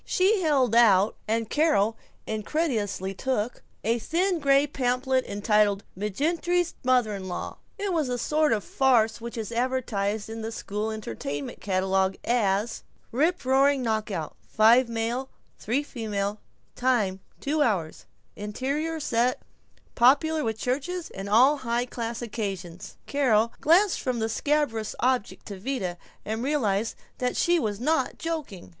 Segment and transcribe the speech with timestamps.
[0.03, 1.95] She held out, and Carol
[2.25, 8.51] incredulously took, a thin gray pamphlet entitled "McGinerty's Mother in law." It was the sort
[8.51, 12.81] of farce which is advertised in "school entertainment" catalogues as:
[13.13, 15.27] Riproaring knock out, 5 m.
[15.59, 16.37] 3 f.,
[16.75, 18.05] time 2 hrs.,
[18.35, 19.43] interior set,
[19.93, 22.97] popular with churches and all high class occasions.
[23.05, 28.69] Carol glanced from the scabrous object to Vida, and realized that she was not joking.